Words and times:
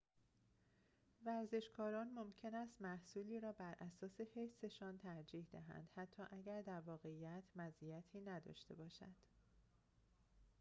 ورزشکاران 1.25 2.07
ممکن 2.07 2.55
است 2.55 2.81
محصولی 2.81 3.39
را 3.39 3.51
براساس 3.51 4.21
حسشان 4.35 4.97
ترجیح 4.97 5.45
دهند 5.51 5.89
حتی 5.95 6.23
اگر 6.31 6.61
در 6.61 6.79
واقعیت 6.79 7.43
مزیتی 7.55 8.21
نداشته 8.21 8.75
باشد 8.75 9.15